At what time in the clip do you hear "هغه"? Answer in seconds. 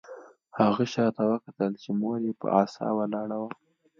0.59-0.83